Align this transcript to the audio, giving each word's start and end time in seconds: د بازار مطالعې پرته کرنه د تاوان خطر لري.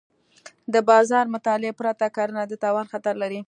د 0.73 0.75
بازار 0.89 1.25
مطالعې 1.35 1.77
پرته 1.79 2.07
کرنه 2.15 2.41
د 2.47 2.53
تاوان 2.63 2.85
خطر 2.93 3.13
لري. 3.21 3.39